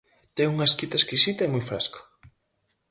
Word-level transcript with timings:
Ten 0.35 0.47
unha 0.53 0.69
escrita 0.69 0.95
exquisita 0.99 1.41
e 1.43 1.51
moi 1.53 1.63
fresca. 1.69 2.01